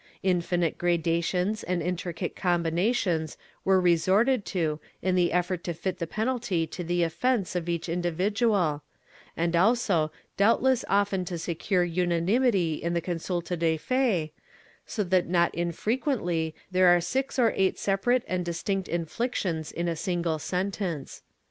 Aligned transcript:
Infinite 0.23 0.79
gradations 0.79 1.61
and 1.61 1.83
intricate 1.83 2.35
combinations 2.35 3.37
were 3.63 3.79
resorted 3.79 4.45
to 4.45 4.79
in 5.03 5.13
the 5.13 5.31
effort 5.31 5.63
to 5.63 5.75
fit 5.75 5.99
the 5.99 6.07
penalty 6.07 6.65
to 6.65 6.83
the 6.83 7.03
offence 7.03 7.55
of 7.55 7.69
each 7.69 7.87
individual, 7.87 8.81
and 9.37 9.55
also 9.55 10.11
doubtless 10.37 10.83
often 10.89 11.23
to 11.25 11.37
secure 11.37 11.83
unanimity 11.83 12.81
in 12.81 12.95
the 12.95 12.99
consulta 12.99 13.55
de 13.55 13.77
fe, 13.77 14.33
so 14.87 15.03
that 15.03 15.27
not 15.29 15.53
infrequently 15.53 16.55
there 16.71 16.87
are 16.87 16.99
six 16.99 17.37
or 17.37 17.53
eight 17.55 17.77
separate 17.77 18.23
and 18.27 18.43
distinct 18.43 18.87
inflictions 18.87 19.71
in 19.71 19.87
a 19.87 19.95
single 19.95 20.39
sentence. 20.39 21.21